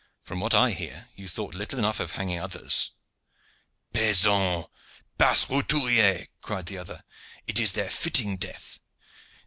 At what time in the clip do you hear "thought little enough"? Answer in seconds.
1.27-1.99